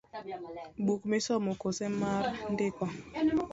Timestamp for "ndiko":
2.53-2.85